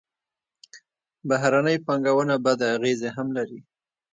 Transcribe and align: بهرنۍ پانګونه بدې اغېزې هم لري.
بهرنۍ 1.27 1.77
پانګونه 1.85 2.35
بدې 2.43 2.67
اغېزې 2.75 3.09
هم 3.15 3.27
لري. 3.37 3.59